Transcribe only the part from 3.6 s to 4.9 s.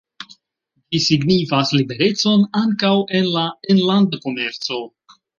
enlanda komerco.